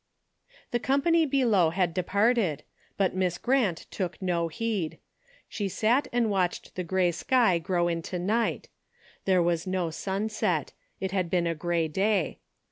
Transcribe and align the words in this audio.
The 0.71 0.79
company 0.79 1.27
below 1.27 1.69
had 1.69 1.93
departed, 1.93 2.63
but 2.97 3.13
Miss 3.13 3.37
Grant 3.37 3.85
took 3.91 4.19
no 4.19 4.47
heed. 4.47 4.97
She 5.47 5.69
sat 5.69 6.07
and 6.11 6.31
watched 6.31 6.73
the 6.73 6.83
grey 6.83 7.11
sky 7.11 7.59
grow 7.59 7.87
into 7.87 8.17
night. 8.17 8.67
There 9.25 9.43
was 9.43 9.67
no 9.67 9.91
sunset. 9.91 10.73
It 10.99 11.11
had 11.11 11.29
been 11.29 11.45
a 11.45 11.53
grey 11.53 11.87
day. 11.87 12.39